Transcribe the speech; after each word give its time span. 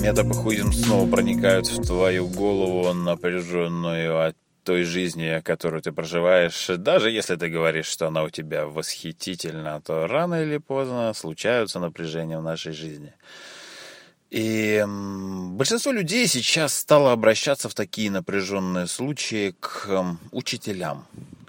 метапохуизм 0.00 0.72
снова 0.72 1.10
проникают 1.10 1.66
в 1.66 1.86
твою 1.86 2.26
голову, 2.26 2.92
напряженную 2.94 4.26
от 4.26 4.36
той 4.64 4.84
жизни, 4.84 5.40
которую 5.44 5.82
ты 5.82 5.92
проживаешь. 5.92 6.66
Даже 6.78 7.10
если 7.10 7.36
ты 7.36 7.48
говоришь, 7.48 7.86
что 7.86 8.06
она 8.06 8.22
у 8.22 8.30
тебя 8.30 8.66
восхитительна, 8.66 9.80
то 9.80 10.06
рано 10.06 10.42
или 10.42 10.58
поздно 10.58 11.12
случаются 11.14 11.80
напряжения 11.80 12.38
в 12.38 12.42
нашей 12.42 12.72
жизни. 12.72 13.12
И 14.30 14.84
большинство 14.86 15.92
людей 15.92 16.26
сейчас 16.26 16.74
стало 16.74 17.12
обращаться 17.12 17.68
в 17.68 17.74
такие 17.74 18.10
напряженные 18.10 18.86
случаи 18.86 19.54
к 19.60 20.16
учителям, 20.32 21.06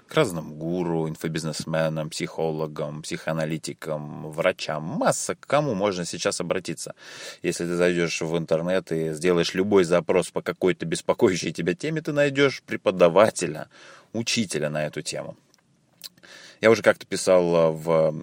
к 0.08 0.14
разным 0.14 0.54
гуру, 0.54 1.08
инфобизнесменам, 1.08 2.10
психологам, 2.10 3.02
психоаналитикам, 3.02 4.30
врачам. 4.30 4.82
Масса 4.82 5.34
к 5.34 5.46
кому 5.46 5.74
можно 5.74 6.04
сейчас 6.04 6.40
обратиться. 6.40 6.94
Если 7.42 7.64
ты 7.64 7.74
зайдешь 7.74 8.20
в 8.20 8.36
интернет 8.38 8.92
и 8.92 9.12
сделаешь 9.12 9.54
любой 9.54 9.84
запрос 9.84 10.30
по 10.30 10.42
какой-то 10.42 10.86
беспокоящей 10.86 11.52
тебя 11.52 11.74
теме, 11.74 12.02
ты 12.02 12.12
найдешь 12.12 12.62
преподавателя, 12.62 13.68
учителя 14.12 14.70
на 14.70 14.86
эту 14.86 15.02
тему. 15.02 15.36
Я 16.60 16.70
уже 16.70 16.82
как-то 16.82 17.06
писал 17.06 17.72
в 17.72 18.14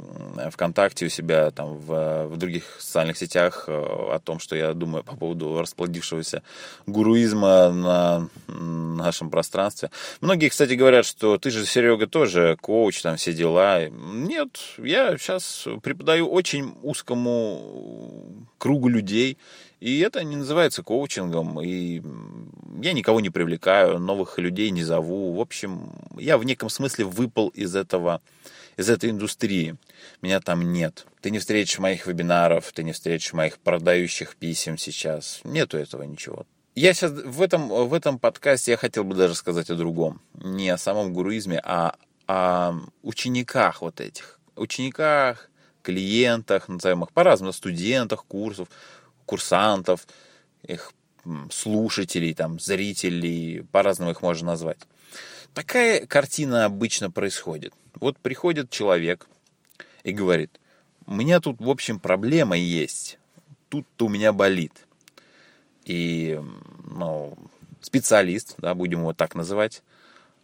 ВКонтакте 0.52 1.05
у 1.05 1.10
себя, 1.10 1.52
там, 1.52 1.78
в, 1.78 2.28
в 2.28 2.38
других 2.38 2.64
социальных 2.80 3.17
сетях 3.17 3.66
э, 3.67 3.72
о 3.72 4.20
том, 4.20 4.40
что 4.40 4.56
я 4.56 4.73
думаю 4.73 5.03
по 5.03 5.16
поводу 5.16 5.59
расплодившегося 5.59 6.44
гуруизма 6.88 7.72
на 7.72 8.30
нашем 8.48 9.30
пространстве. 9.30 9.92
Многие, 10.22 10.50
кстати, 10.50 10.73
говорят, 10.73 11.06
что 11.06 11.38
ты 11.38 11.52
же, 11.52 11.66
Серега, 11.66 12.08
тоже 12.08 12.58
коуч, 12.59 13.02
там 13.02 13.17
все 13.17 13.34
дела. 13.34 13.88
Нет, 13.90 14.58
я 14.78 15.18
сейчас 15.18 15.68
преподаю 15.81 16.28
очень 16.28 16.73
узкому 16.81 18.47
кругу 18.58 18.88
людей, 18.88 19.38
и 19.84 20.00
это 20.00 20.23
не 20.23 20.38
называется 20.38 20.81
коучингом, 20.81 21.59
и 21.59 22.02
я 22.81 22.94
никого 22.94 23.20
не 23.20 23.30
привлекаю, 23.30 24.00
новых 24.00 24.40
людей 24.40 24.70
не 24.70 24.81
зову. 24.81 25.34
В 25.34 25.42
общем, 25.42 25.92
я 26.17 26.38
в 26.38 26.45
неком 26.45 26.70
смысле 26.70 27.03
выпал 27.03 27.50
из 27.50 27.75
этого, 27.75 28.22
из 28.78 28.90
этой 28.90 29.09
индустрии. 29.09 29.75
Меня 30.22 30.40
там 30.40 30.72
нет. 30.72 31.06
Ты 31.20 31.31
не 31.31 31.40
встретишь 31.40 31.80
моих 31.80 32.08
вебинаров, 32.08 32.72
ты 32.72 32.86
не 32.86 32.94
встретишь 32.94 33.34
моих 33.34 33.58
продающих 33.59 34.38
писем 34.38 34.78
сейчас. 34.78 35.42
Нету 35.44 35.78
этого 35.78 36.03
ничего. 36.03 36.45
Я 36.75 36.94
сейчас 36.94 37.12
в 37.12 37.42
этом, 37.42 37.68
в 37.68 37.94
этом 37.94 38.20
подкасте 38.20 38.72
я 38.72 38.78
хотел 38.78 39.03
бы 39.03 39.16
даже 39.16 39.36
сказать 39.36 39.70
о 39.70 39.75
другом. 39.75 40.22
Не 40.34 40.70
о 40.70 40.78
самом 40.78 41.12
гуруизме, 41.12 41.59
а 41.62 41.97
о 42.25 42.75
учениках 43.02 43.81
вот 43.81 44.00
этих. 44.00 44.40
Учениках, 44.56 45.50
клиентах, 45.81 46.70
назовем 46.70 47.03
их 47.03 47.12
по-разному, 47.12 47.52
студентах, 47.52 48.23
курсов, 48.25 48.70
курсантов, 49.25 50.07
их 50.63 50.93
слушателей, 51.52 52.33
там, 52.33 52.59
зрителей, 52.59 53.63
по-разному 53.71 54.11
их 54.11 54.21
можно 54.21 54.47
назвать. 54.47 54.79
Такая 55.53 56.05
картина 56.05 56.66
обычно 56.66 57.11
происходит. 57.11 57.73
Вот 57.95 58.17
приходит 58.17 58.69
человек 58.69 59.27
и 60.03 60.11
говорит, 60.11 60.59
у 61.05 61.13
меня 61.13 61.39
тут, 61.39 61.59
в 61.59 61.69
общем, 61.69 61.99
проблема 61.99 62.57
есть, 62.57 63.19
тут-то 63.69 64.07
у 64.07 64.09
меня 64.09 64.33
болит. 64.33 64.73
И, 65.85 66.39
ну, 66.85 67.38
специалист, 67.81 68.56
да, 68.57 68.73
будем 68.73 69.00
его 69.00 69.13
так 69.13 69.35
называть, 69.35 69.83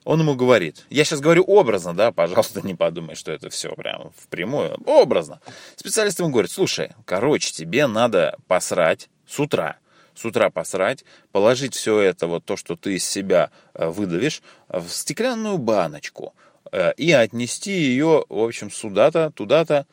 он 0.09 0.22
ему 0.22 0.34
говорит, 0.34 0.88
я 0.90 1.03
сейчас 1.03 1.20
говорю 1.20 1.44
образно, 1.44 1.94
да, 1.94 2.12
пожалуйста, 2.12 2.62
не 2.66 2.74
подумай, 2.74 3.14
что 3.14 3.31
это 3.31 3.52
все 3.52 3.75
прям 3.75 4.12
впрямую, 4.18 4.75
образно. 4.88 5.40
Специалист 5.75 6.18
ему 6.18 6.30
говорит, 6.30 6.50
слушай, 6.50 6.94
короче, 7.06 7.53
тебе 7.53 7.86
надо 7.86 8.36
посрать 8.48 9.08
с 9.28 9.40
утра, 9.40 9.78
с 10.16 10.25
утра 10.25 10.50
посрать, 10.50 11.06
положить 11.31 11.75
все 11.75 12.00
это, 12.00 12.25
вот 12.25 12.44
то, 12.44 12.58
что 12.58 12.75
ты 12.75 12.96
из 12.96 13.06
себя 13.06 13.52
э, 13.75 13.88
выдавишь, 13.88 14.42
в 14.68 14.90
стеклянную 14.90 15.59
баночку 15.59 16.34
э, 16.72 16.92
и 16.98 17.12
отнести 17.12 17.72
ее, 17.72 18.25
в 18.30 18.40
общем, 18.40 18.72
сюда-то, 18.72 19.30
туда-то, 19.36 19.86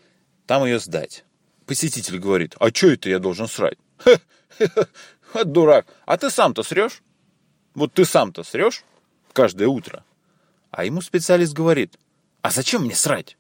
там 0.47 0.65
ее 0.65 0.79
сдать. 0.79 1.27
Посетитель 1.67 2.19
говорит, 2.21 2.55
а 2.59 2.71
что 2.71 2.91
это 2.91 3.11
я 3.11 3.19
должен 3.19 3.49
срать? 3.49 3.77
Ха, 5.33 5.45
дурак, 5.45 5.87
а 6.07 6.17
ты 6.17 6.31
сам-то 6.31 6.63
срешь? 6.63 7.03
Вот 7.75 7.93
ты 7.93 8.07
сам-то 8.07 8.45
срешь? 8.45 8.83
каждое 9.37 9.69
утро. 9.69 10.03
А 10.71 10.85
ему 10.85 11.01
специалист 11.01 11.53
говорит, 11.53 11.99
а 12.43 12.51
зачем 12.51 12.85
мне 12.85 12.95
срать? 12.95 13.37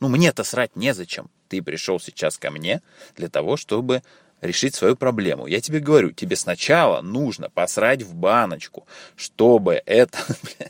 Ну, 0.00 0.08
мне-то 0.08 0.44
срать 0.44 0.76
незачем. 0.76 1.30
Ты 1.48 1.62
пришел 1.62 1.98
сейчас 1.98 2.38
ко 2.38 2.50
мне 2.50 2.82
для 3.16 3.28
того, 3.28 3.56
чтобы 3.56 4.02
решить 4.40 4.74
свою 4.74 4.96
проблему. 4.96 5.46
Я 5.46 5.60
тебе 5.60 5.80
говорю, 5.80 6.12
тебе 6.12 6.36
сначала 6.36 7.00
нужно 7.00 7.50
посрать 7.50 8.02
в 8.02 8.14
баночку, 8.14 8.86
чтобы 9.16 9.82
это... 9.86 10.18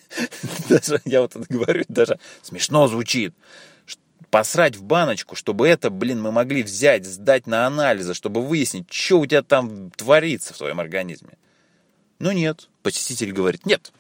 Даже, 0.69 1.01
я 1.05 1.21
вот 1.21 1.37
это 1.37 1.45
говорю, 1.49 1.85
даже 1.89 2.19
смешно 2.43 2.89
звучит. 2.89 3.35
Посрать 4.31 4.77
в 4.77 4.83
баночку, 4.83 5.37
чтобы 5.37 5.69
это, 5.69 5.91
блин, 5.91 6.21
мы 6.21 6.33
могли 6.33 6.63
взять, 6.63 7.07
сдать 7.07 7.47
на 7.47 7.67
анализы, 7.67 8.13
чтобы 8.13 8.45
выяснить, 8.45 8.93
что 8.93 9.21
у 9.21 9.27
тебя 9.27 9.43
там 9.43 9.91
творится 9.91 10.53
в 10.53 10.59
твоем 10.59 10.81
организме. 10.81 11.31
Ну 12.19 12.33
нет, 12.33 12.69
посетитель 12.83 13.33
говорит, 13.33 13.65
нет, 13.65 13.93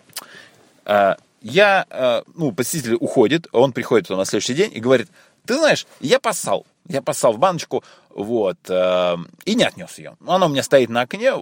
а, 0.84 1.16
я, 1.42 1.86
а, 1.90 2.22
ну, 2.34 2.52
посетитель 2.52 2.94
уходит, 2.94 3.46
он 3.52 3.72
приходит 3.72 4.08
на 4.10 4.24
следующий 4.24 4.54
день 4.54 4.70
и 4.74 4.80
говорит, 4.80 5.08
ты 5.46 5.54
знаешь, 5.54 5.86
я 6.00 6.18
поссал, 6.18 6.66
я 6.88 7.02
поссал 7.02 7.32
в 7.32 7.38
баночку, 7.38 7.84
вот, 8.10 8.58
а, 8.68 9.18
и 9.44 9.54
не 9.54 9.64
отнес 9.64 9.98
ее. 9.98 10.16
Она 10.26 10.46
у 10.46 10.48
меня 10.48 10.62
стоит 10.62 10.88
на 10.90 11.02
окне, 11.02 11.32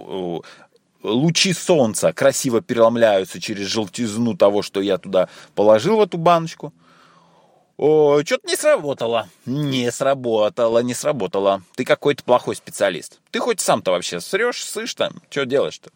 лучи 1.02 1.52
солнца 1.52 2.12
красиво 2.12 2.60
переломляются 2.60 3.40
через 3.40 3.66
желтизну 3.66 4.36
того, 4.36 4.62
что 4.62 4.80
я 4.80 4.98
туда 4.98 5.28
положил 5.54 5.98
в 5.98 6.02
эту 6.02 6.18
баночку. 6.18 6.72
Что-то 7.76 8.40
не 8.46 8.56
сработало. 8.56 9.28
Не 9.44 9.92
сработало, 9.92 10.78
не 10.78 10.94
сработало. 10.94 11.62
Ты 11.74 11.84
какой-то 11.84 12.24
плохой 12.24 12.56
специалист. 12.56 13.20
Ты 13.30 13.38
хоть 13.38 13.60
сам-то 13.60 13.90
вообще 13.90 14.20
срешь, 14.20 14.64
сышь 14.64 14.94
там? 14.94 15.12
Что 15.28 15.44
делаешь-то? 15.44 15.90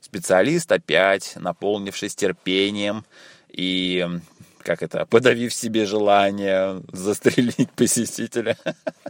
Специалист 0.00 0.70
опять, 0.70 1.34
наполнившись 1.36 2.14
терпением 2.14 3.04
и, 3.50 4.06
как 4.60 4.82
это, 4.82 5.06
подавив 5.06 5.52
себе 5.52 5.84
желание 5.86 6.82
застрелить 6.92 7.70
посетителя, 7.72 8.56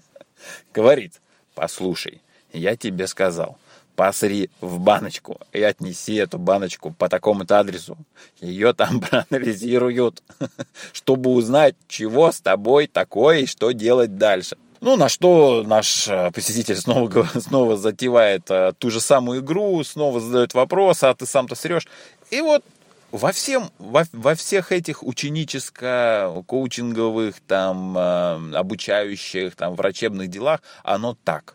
говорит, 0.74 1.20
послушай, 1.54 2.22
я 2.52 2.76
тебе 2.76 3.06
сказал, 3.06 3.58
посри 3.98 4.48
в 4.60 4.78
баночку 4.78 5.40
и 5.52 5.60
отнеси 5.60 6.14
эту 6.14 6.38
баночку 6.38 6.92
по 6.92 7.08
такому-то 7.08 7.58
адресу. 7.58 7.98
Ее 8.40 8.72
там 8.72 9.00
проанализируют, 9.10 10.22
чтобы 10.92 11.30
узнать, 11.30 11.74
чего 11.88 12.30
с 12.30 12.40
тобой 12.40 12.86
такое 12.86 13.40
и 13.40 13.46
что 13.46 13.72
делать 13.72 14.16
дальше. 14.16 14.56
Ну, 14.80 14.96
на 14.96 15.08
что 15.08 15.64
наш 15.66 16.06
э, 16.08 16.30
посетитель 16.32 16.76
снова, 16.76 17.24
снова 17.40 17.76
затевает 17.76 18.48
э, 18.50 18.72
ту 18.78 18.90
же 18.90 19.00
самую 19.00 19.40
игру, 19.40 19.82
снова 19.82 20.20
задает 20.20 20.54
вопрос, 20.54 21.02
а 21.02 21.12
ты 21.14 21.26
сам-то 21.26 21.56
срешь. 21.56 21.88
И 22.30 22.40
вот 22.40 22.64
во, 23.10 23.32
всем, 23.32 23.70
во, 23.78 24.04
во 24.12 24.36
всех 24.36 24.70
этих 24.70 25.02
ученическо-коучинговых, 25.02 27.34
там, 27.46 27.98
э, 27.98 28.52
обучающих, 28.54 29.56
там, 29.56 29.74
врачебных 29.74 30.28
делах, 30.28 30.60
оно 30.84 31.16
так. 31.24 31.54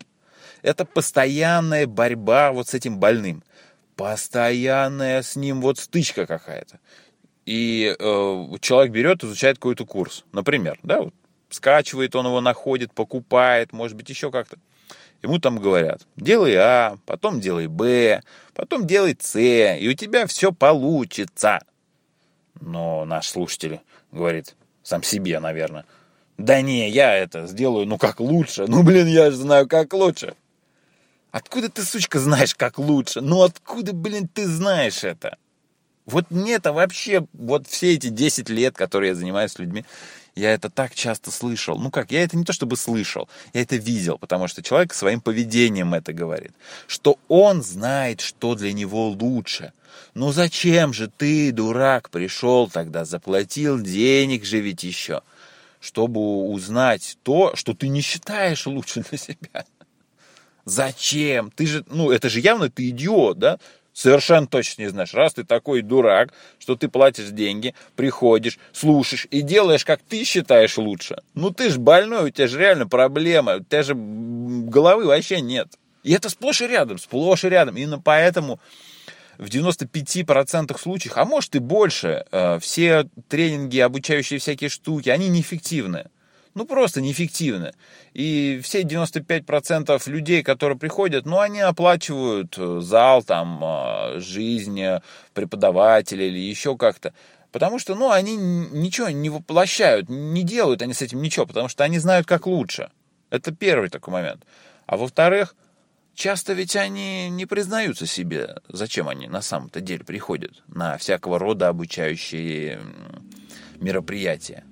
Это 0.62 0.84
постоянная 0.86 1.88
борьба 1.88 2.52
вот 2.52 2.68
с 2.68 2.74
этим 2.74 2.98
больным. 2.98 3.42
Постоянная 3.96 5.22
с 5.22 5.38
ним 5.38 5.62
вот 5.62 5.78
стычка 5.78 6.26
какая-то. 6.26 6.80
И 7.46 7.96
э, 7.98 8.46
человек 8.60 8.92
берет, 8.92 9.24
изучает 9.24 9.56
какой-то 9.58 9.86
курс. 9.86 10.26
Например, 10.32 10.80
да, 10.84 11.02
вот 11.02 11.14
скачивает, 11.54 12.16
он 12.16 12.26
его 12.26 12.42
находит, 12.42 12.94
покупает, 12.94 13.74
может 13.74 13.98
быть, 13.98 14.10
еще 14.10 14.32
как-то. 14.32 14.58
Ему 15.22 15.40
там 15.40 15.58
говорят, 15.58 16.06
делай 16.18 16.56
А, 16.56 16.98
потом 17.06 17.40
делай 17.40 17.68
Б, 17.68 18.22
потом 18.54 18.86
делай 18.86 19.18
С, 19.20 19.40
и 19.40 19.88
у 19.88 19.94
тебя 19.94 20.28
все 20.28 20.52
получится. 20.52 21.60
Но 22.60 23.06
наш 23.06 23.30
слушатель 23.30 23.80
говорит, 24.12 24.56
сам 24.84 25.02
себе, 25.02 25.40
наверное, 25.40 25.86
да 26.38 26.62
не, 26.62 26.90
я 26.90 27.16
это 27.16 27.48
сделаю, 27.48 27.86
ну 27.86 27.98
как 27.98 28.20
лучше. 28.20 28.66
Ну, 28.68 28.84
блин, 28.84 29.08
я 29.08 29.32
же 29.32 29.38
знаю, 29.38 29.68
как 29.68 29.94
лучше. 29.94 30.36
Откуда 31.32 31.70
ты, 31.70 31.84
сучка, 31.84 32.20
знаешь, 32.20 32.54
как 32.54 32.78
лучше? 32.78 33.22
Ну, 33.22 33.42
откуда, 33.42 33.94
блин, 33.94 34.28
ты 34.28 34.46
знаешь 34.46 35.04
это? 35.04 35.38
Вот 36.06 36.30
мне-то 36.30 36.74
вообще, 36.74 37.26
вот 37.34 37.68
все 37.68 37.94
эти 37.94 38.08
10 38.08 38.50
лет, 38.50 38.76
которые 38.76 39.10
я 39.10 39.16
занимаюсь 39.16 39.52
с 39.52 39.60
людьми, 39.60 39.86
я 40.36 40.54
это 40.54 40.70
так 40.70 40.96
часто 40.96 41.32
слышал. 41.32 41.78
Ну 41.78 41.92
как, 41.92 42.12
я 42.12 42.24
это 42.24 42.38
не 42.38 42.44
то 42.44 42.54
чтобы 42.54 42.76
слышал, 42.76 43.30
я 43.54 43.62
это 43.62 43.76
видел, 43.76 44.18
потому 44.18 44.48
что 44.48 44.64
человек 44.64 44.94
своим 44.94 45.22
поведением 45.22 45.94
это 45.94 46.14
говорит. 46.14 46.54
Что 46.88 47.18
он 47.28 47.62
знает, 47.62 48.22
что 48.22 48.56
для 48.56 48.74
него 48.74 49.10
лучше. 49.10 49.74
Ну 50.14 50.32
зачем 50.32 50.94
же 50.94 51.08
ты, 51.08 51.52
дурак, 51.52 52.10
пришел 52.10 52.70
тогда, 52.70 53.06
заплатил 53.06 53.80
денег 53.80 54.46
же 54.46 54.60
ведь 54.60 54.84
еще, 54.84 55.22
чтобы 55.80 56.20
узнать 56.50 57.18
то, 57.24 57.56
что 57.56 57.74
ты 57.74 57.88
не 57.88 58.02
считаешь 58.02 58.66
лучше 58.66 59.02
для 59.10 59.18
себя. 59.18 59.66
Зачем? 60.66 61.52
Ты 61.52 61.68
же, 61.68 61.86
ну, 61.90 62.10
это 62.10 62.30
же 62.30 62.40
явно 62.40 62.70
ты 62.70 62.90
идиот, 62.90 63.38
да? 63.38 63.60
Совершенно 63.94 64.48
точно 64.48 64.82
не 64.82 64.90
знаешь. 64.90 65.14
Раз 65.14 65.36
ты 65.36 65.44
такой 65.44 65.84
дурак, 65.84 66.34
что 66.58 66.76
ты 66.76 66.90
платишь 66.90 67.30
деньги, 67.30 67.76
приходишь, 67.96 68.58
слушаешь 68.72 69.28
и 69.30 69.42
делаешь, 69.42 69.86
как 69.86 70.02
ты 70.02 70.24
считаешь 70.24 70.78
лучше. 70.78 71.22
Ну 71.36 71.52
ты 71.52 71.70
же 71.70 71.80
больной, 71.80 72.26
у 72.26 72.30
тебя 72.30 72.48
же 72.48 72.60
реально 72.60 72.88
проблема, 72.88 73.58
у 73.58 73.60
тебя 73.60 73.84
же 73.84 73.94
головы 73.96 75.06
вообще 75.06 75.42
нет. 75.42 75.68
И 76.02 76.12
это 76.12 76.30
сплошь 76.30 76.62
и 76.62 76.68
рядом, 76.68 76.98
сплошь 76.98 77.44
и 77.44 77.50
рядом. 77.50 77.78
Именно 77.78 78.00
поэтому 78.00 78.60
в 79.38 79.46
95% 79.46 80.78
случаев, 80.80 81.14
а 81.16 81.26
может 81.26 81.56
и 81.56 81.60
больше, 81.60 82.26
э, 82.32 82.60
все 82.60 83.08
тренинги, 83.30 83.78
обучающие 83.78 84.40
всякие 84.40 84.70
штуки, 84.70 85.10
они 85.10 85.30
неэффективны 85.30 86.08
ну, 86.56 86.66
просто 86.66 87.02
неэффективны. 87.02 87.74
И 88.14 88.60
все 88.64 88.84
95% 88.84 90.10
людей, 90.10 90.44
которые 90.44 90.78
приходят, 90.78 91.26
ну, 91.26 91.40
они 91.40 91.60
оплачивают 91.60 92.56
э, 92.58 92.80
зал, 92.82 93.24
там, 93.24 93.60
э, 93.64 94.20
жизнь 94.20 94.80
э, 94.80 95.02
преподавателя 95.34 96.26
или 96.26 96.40
еще 96.40 96.78
как-то. 96.78 97.14
Потому 97.52 97.80
что, 97.80 97.96
ну, 97.96 98.12
они 98.12 98.36
ничего 98.36 99.10
не 99.10 99.30
воплощают, 99.30 100.10
не 100.10 100.44
делают 100.44 100.82
они 100.82 100.94
с 100.94 101.02
этим 101.02 101.22
ничего, 101.22 101.46
потому 101.46 101.70
что 101.70 101.84
они 101.84 102.00
знают, 102.00 102.28
как 102.28 102.48
лучше. 102.48 102.90
Это 103.30 103.52
первый 103.52 103.90
такой 103.90 104.14
момент. 104.14 104.46
А 104.86 104.98
во-вторых, 104.98 105.56
часто 106.14 106.54
ведь 106.54 106.76
они 106.76 107.30
не 107.30 107.46
признаются 107.46 108.06
себе, 108.06 108.58
зачем 108.70 109.10
они 109.10 109.28
на 109.28 109.42
самом-то 109.42 109.82
деле 109.82 110.04
приходят 110.04 110.64
на 110.68 110.98
всякого 110.98 111.40
рода 111.40 111.70
обучающие 111.70 112.80
мероприятия. 113.80 114.64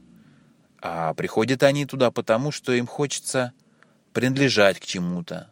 А 0.81 1.13
приходят 1.13 1.61
они 1.63 1.85
туда 1.85 2.09
потому, 2.11 2.51
что 2.51 2.73
им 2.73 2.87
хочется 2.87 3.53
принадлежать 4.13 4.79
к 4.79 4.85
чему-то. 4.85 5.51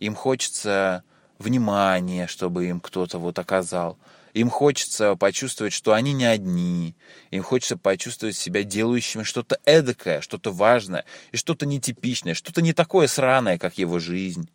Им 0.00 0.14
хочется 0.14 1.04
внимания, 1.38 2.26
чтобы 2.26 2.66
им 2.66 2.80
кто-то 2.80 3.18
вот 3.18 3.38
оказал. 3.38 3.98
Им 4.32 4.50
хочется 4.50 5.14
почувствовать, 5.14 5.72
что 5.72 5.92
они 5.92 6.12
не 6.12 6.24
одни. 6.24 6.96
Им 7.30 7.44
хочется 7.44 7.76
почувствовать 7.76 8.36
себя 8.36 8.64
делающими 8.64 9.22
что-то 9.22 9.60
эдакое, 9.64 10.20
что-то 10.20 10.50
важное 10.52 11.04
и 11.30 11.36
что-то 11.36 11.66
нетипичное, 11.66 12.34
что-то 12.34 12.60
не 12.60 12.72
такое 12.72 13.06
сраное, 13.06 13.58
как 13.58 13.78
его 13.78 14.00
жизнь. 14.00 14.50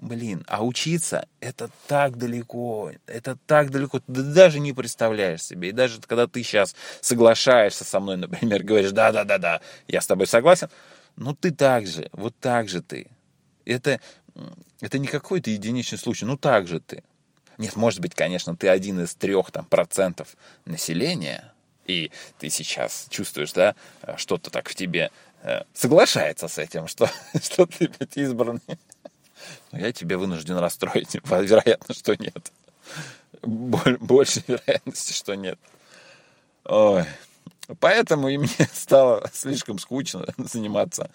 Блин, 0.00 0.44
а 0.48 0.64
учиться 0.64 1.26
это 1.40 1.70
так 1.86 2.18
далеко, 2.18 2.92
это 3.06 3.38
так 3.46 3.70
далеко, 3.70 4.00
ты 4.00 4.22
даже 4.22 4.60
не 4.60 4.72
представляешь 4.72 5.42
себе. 5.42 5.70
И 5.70 5.72
даже 5.72 6.00
когда 6.02 6.26
ты 6.26 6.42
сейчас 6.42 6.74
соглашаешься 7.00 7.84
со 7.84 8.00
мной, 8.00 8.16
например, 8.16 8.62
говоришь, 8.64 8.92
да-да-да-да, 8.92 9.60
я 9.88 10.00
с 10.00 10.06
тобой 10.06 10.26
согласен, 10.26 10.68
ну 11.16 11.34
ты 11.34 11.52
так 11.52 11.86
же, 11.86 12.08
вот 12.12 12.34
так 12.38 12.68
же 12.68 12.82
ты. 12.82 13.06
Это, 13.64 14.00
это 14.80 14.98
не 14.98 15.06
какой-то 15.06 15.50
единичный 15.50 15.98
случай, 15.98 16.26
ну 16.26 16.36
так 16.36 16.66
же 16.66 16.80
ты. 16.80 17.02
Нет, 17.56 17.76
может 17.76 18.00
быть, 18.00 18.14
конечно, 18.14 18.56
ты 18.56 18.68
один 18.68 19.00
из 19.00 19.14
трех 19.14 19.50
там, 19.52 19.64
процентов 19.64 20.36
населения, 20.64 21.52
и 21.86 22.10
ты 22.38 22.50
сейчас 22.50 23.06
чувствуешь, 23.10 23.52
да, 23.52 23.74
что-то 24.16 24.50
так 24.50 24.68
в 24.68 24.74
тебе 24.74 25.10
э, 25.42 25.62
соглашается 25.72 26.48
с 26.48 26.58
этим, 26.58 26.88
что, 26.88 27.08
что 27.42 27.66
ты 27.66 27.90
избранный. 28.16 28.60
Но 29.72 29.78
я 29.78 29.92
тебя 29.92 30.18
вынужден 30.18 30.56
расстроить. 30.56 31.14
Вероятно, 31.24 31.94
что 31.94 32.14
нет. 32.16 32.52
Больше 33.42 34.42
вероятности, 34.46 35.12
что 35.12 35.34
нет. 35.34 35.58
Ой. 36.64 37.04
Поэтому 37.80 38.28
и 38.28 38.38
мне 38.38 38.48
стало 38.72 39.28
слишком 39.32 39.78
скучно 39.78 40.26
заниматься 40.38 41.10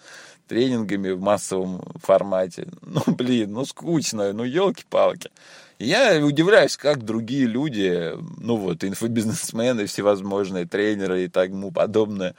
тренингами 0.48 1.10
в 1.10 1.20
массовом 1.20 1.82
формате. 2.02 2.68
Ну, 2.82 3.02
блин, 3.06 3.52
ну 3.52 3.64
скучно, 3.64 4.32
ну 4.32 4.44
елки-палки. 4.44 5.30
Я 5.78 6.22
удивляюсь, 6.24 6.76
как 6.76 7.04
другие 7.04 7.46
люди, 7.46 8.12
ну 8.38 8.56
вот, 8.56 8.84
инфобизнесмены, 8.84 9.86
всевозможные 9.86 10.66
тренеры 10.66 11.24
и 11.24 11.28
тому 11.28 11.70
подобное, 11.70 12.34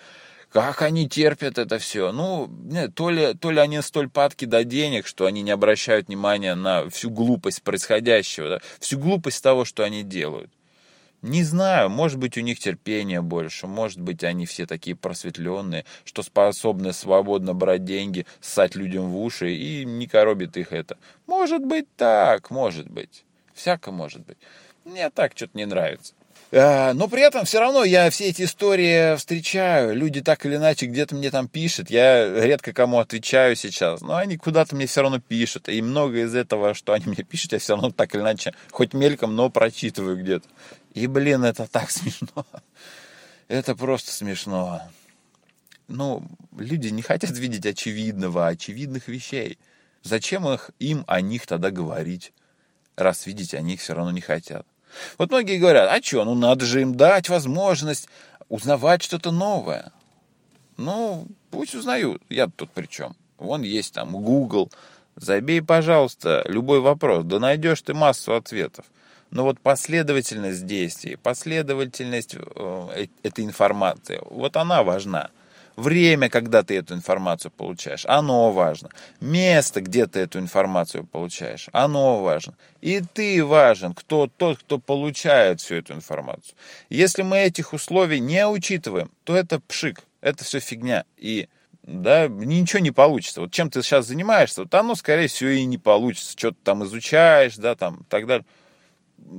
как 0.52 0.82
они 0.82 1.08
терпят 1.08 1.58
это 1.58 1.80
все? 1.80 2.12
Ну, 2.12 2.48
нет, 2.48 2.94
то 2.94 3.10
ли, 3.10 3.34
то 3.36 3.52
ли 3.52 3.60
они 3.60 3.82
столь 3.82 4.10
падки 4.10 4.46
до 4.46 4.66
денег, 4.66 5.08
что 5.08 5.26
они 5.26 5.42
не 5.42 5.52
обращают 5.52 6.08
внимания 6.08 6.56
на 6.56 6.90
всю 6.90 7.10
глупость 7.10 7.64
происходящего, 7.64 8.50
да? 8.50 8.60
всю 8.80 9.00
глупость 9.00 9.42
того, 9.42 9.64
что 9.64 9.84
они 9.84 10.04
делают. 10.04 10.52
Не 11.22 11.44
знаю, 11.44 11.90
может 11.90 12.18
быть, 12.18 12.36
у 12.38 12.42
них 12.42 12.60
терпения 12.60 13.22
больше, 13.22 13.68
может 13.68 14.02
быть, 14.02 14.24
они 14.24 14.46
все 14.46 14.66
такие 14.66 14.96
просветленные, 14.96 15.86
что 16.04 16.24
способны 16.24 16.94
свободно 16.94 17.54
брать 17.54 17.86
деньги, 17.86 18.26
ссать 18.42 18.76
людям 18.76 19.10
в 19.10 19.18
уши, 19.18 19.54
и 19.54 19.86
не 19.86 20.08
коробит 20.08 20.58
их 20.58 20.74
это. 20.74 20.98
Может 21.28 21.64
быть 21.64 21.86
так, 21.96 22.50
может 22.50 22.90
быть. 22.90 23.24
Всяко 23.54 23.92
может 23.92 24.26
быть. 24.26 24.38
Мне 24.84 25.12
так 25.12 25.34
что-то 25.36 25.56
не 25.58 25.66
нравится. 25.66 26.14
Э, 26.52 26.94
но 26.94 27.08
при 27.08 27.22
этом 27.22 27.46
все 27.46 27.60
равно 27.60 27.84
я 27.84 28.10
все 28.10 28.30
эти 28.30 28.44
истории 28.44 29.16
встречаю. 29.16 29.96
Люди 29.96 30.22
так 30.22 30.46
или 30.46 30.56
иначе 30.56 30.86
где-то 30.88 31.16
мне 31.16 31.32
там 31.32 31.48
пишут. 31.48 31.90
Я 31.90 32.28
редко 32.44 32.74
кому 32.74 33.00
отвечаю 33.00 33.56
сейчас. 33.56 34.02
Но 34.02 34.16
они 34.16 34.38
куда-то 34.38 34.76
мне 34.76 34.86
все 34.86 35.02
равно 35.02 35.20
пишут. 35.20 35.70
И 35.70 35.82
много 35.82 36.24
из 36.24 36.36
этого, 36.36 36.74
что 36.74 36.94
они 36.94 37.06
мне 37.06 37.24
пишут, 37.24 37.54
я 37.54 37.60
все 37.60 37.74
равно 37.74 37.92
так 37.92 38.14
или 38.16 38.22
иначе, 38.22 38.54
хоть 38.72 38.94
мельком, 38.94 39.36
но 39.36 39.50
прочитываю 39.50 40.18
где-то. 40.18 40.48
И, 40.94 41.08
блин, 41.08 41.44
это 41.46 41.68
так 41.68 41.90
смешно. 41.92 42.46
Это 43.48 43.76
просто 43.76 44.12
смешно. 44.12 44.82
Ну, 45.88 46.24
люди 46.58 46.88
не 46.88 47.02
хотят 47.02 47.32
видеть 47.32 47.66
очевидного, 47.66 48.48
очевидных 48.48 49.08
вещей. 49.08 49.58
Зачем 50.04 50.48
их, 50.48 50.72
им 50.80 51.04
о 51.08 51.22
них 51.22 51.46
тогда 51.46 51.70
говорить, 51.70 52.34
раз 52.96 53.26
видеть 53.26 53.54
они 53.54 53.74
их 53.76 53.82
все 53.82 53.94
равно 53.94 54.12
не 54.12 54.22
хотят? 54.22 54.66
Вот 55.18 55.30
многие 55.30 55.58
говорят, 55.58 55.90
а 55.92 56.02
что, 56.02 56.26
ну 56.26 56.36
надо 56.36 56.66
же 56.66 56.82
им 56.82 56.96
дать 56.96 57.30
возможность 57.30 58.08
узнавать 58.50 59.02
что-то 59.02 59.32
новое. 59.32 59.92
Ну, 60.78 61.28
пусть 61.52 61.76
узнают, 61.76 62.22
я 62.30 62.48
тут 62.48 62.72
при 62.72 62.86
чем. 62.88 63.16
Вон 63.38 63.62
есть 63.62 63.94
там 63.94 64.12
Google, 64.12 64.72
забей, 65.16 65.62
пожалуйста, 65.62 66.44
любой 66.48 66.80
вопрос, 66.80 67.24
да 67.26 67.40
найдешь 67.40 67.82
ты 67.82 67.94
массу 67.94 68.36
ответов. 68.36 68.86
Но 69.32 69.44
вот 69.44 69.60
последовательность 69.60 70.66
действий, 70.66 71.16
последовательность 71.16 72.36
э, 72.36 72.40
э 72.96 73.08
этой 73.24 73.46
информации, 73.46 74.20
вот 74.30 74.58
она 74.58 74.84
важна. 74.84 75.30
Время, 75.76 76.30
когда 76.30 76.64
ты 76.64 76.78
эту 76.78 76.94
информацию 76.94 77.52
получаешь, 77.52 78.06
оно 78.06 78.52
важно. 78.52 78.90
Место, 79.20 79.82
где 79.82 80.06
ты 80.06 80.20
эту 80.20 80.40
информацию 80.40 81.06
получаешь, 81.06 81.70
оно 81.72 82.22
важно. 82.22 82.56
И 82.82 83.02
ты 83.02 83.44
важен, 83.44 83.94
кто 83.94 84.28
тот, 84.28 84.60
кто 84.60 84.80
получает 84.80 85.62
всю 85.62 85.76
эту 85.76 85.94
информацию. 85.94 86.56
Если 86.90 87.22
мы 87.22 87.40
этих 87.40 87.74
условий 87.74 88.20
не 88.20 88.48
учитываем, 88.48 89.12
то 89.24 89.36
это 89.36 89.60
пшик, 89.60 90.04
это 90.22 90.44
все 90.44 90.60
фигня. 90.60 91.06
И 91.18 91.48
да, 91.84 92.28
ничего 92.28 92.80
не 92.80 92.92
получится. 92.92 93.42
Вот 93.42 93.52
чем 93.52 93.70
ты 93.70 93.82
сейчас 93.82 94.08
занимаешься, 94.08 94.64
вот 94.64 94.74
оно, 94.76 94.96
скорее 94.96 95.28
всего, 95.28 95.50
и 95.50 95.66
не 95.66 95.78
получится. 95.78 96.38
Что 96.38 96.52
ты 96.52 96.58
там 96.64 96.84
изучаешь, 96.84 97.56
да, 97.56 97.76
там, 97.76 98.02
и 98.02 98.04
так 98.10 98.28
далее 98.28 98.46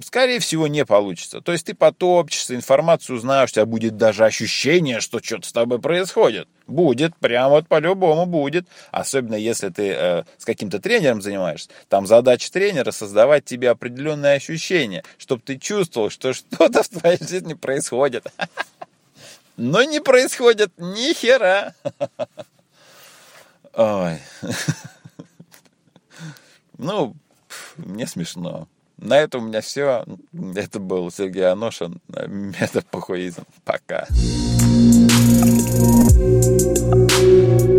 скорее 0.05 0.39
всего, 0.39 0.67
не 0.67 0.85
получится. 0.85 1.41
То 1.41 1.53
есть 1.53 1.67
ты 1.67 1.75
потопчешься, 1.75 2.55
информацию 2.55 3.17
узнаешь, 3.17 3.51
у 3.51 3.53
тебя 3.53 3.67
будет 3.67 3.97
даже 3.97 4.25
ощущение, 4.25 5.01
что 5.01 5.23
что-то 5.23 5.49
с 5.49 5.53
тобой 5.53 5.81
происходит. 5.81 6.49
Будет, 6.67 7.17
прям 7.17 7.51
вот 7.51 7.69
по-любому 7.69 8.27
будет. 8.27 8.67
Особенно 8.91 9.35
если 9.35 9.69
ты 9.69 9.91
э, 9.91 10.25
с 10.39 10.45
каким-то 10.45 10.79
тренером 10.79 11.21
занимаешься. 11.21 11.69
Там 11.89 12.07
задача 12.07 12.51
тренера 12.51 12.91
создавать 12.91 13.45
тебе 13.45 13.71
определенные 13.71 14.37
ощущения, 14.37 15.05
чтобы 15.19 15.43
ты 15.45 15.59
чувствовал, 15.59 16.11
что 16.11 16.33
что-то 16.33 16.83
в 16.83 16.89
твоей 16.89 17.19
жизни 17.23 17.55
происходит. 17.55 18.27
Но 19.57 19.83
не 19.83 20.01
происходит 20.01 20.73
ни 20.79 21.13
хера. 21.13 21.75
Ой. 23.75 24.19
Ну, 26.79 27.15
мне 27.77 28.07
смешно. 28.07 28.67
На 29.03 29.19
этом 29.19 29.45
у 29.45 29.47
меня 29.49 29.61
все. 29.61 30.05
Это 30.55 30.79
был 30.79 31.11
Сергей 31.11 31.51
Аношин. 31.51 32.01
Метапохуизм. 32.09 33.43
Пока. 33.65 34.07
Пока. 36.87 37.72